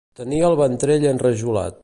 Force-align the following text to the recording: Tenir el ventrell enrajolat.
Tenir 0.19 0.39
el 0.47 0.57
ventrell 0.61 1.07
enrajolat. 1.11 1.79